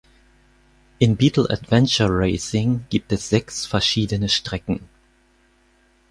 In 0.99 1.13
Beetle 1.15 1.45
Adventure 1.51 2.09
Racing 2.09 2.85
gibt 2.89 3.11
es 3.11 3.29
sechs 3.29 3.67
verschiedene 3.67 4.29
Strecken. 4.29 4.89